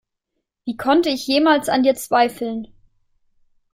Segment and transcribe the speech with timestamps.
[0.65, 2.69] Wie konnte ich jemals an dir zweifeln?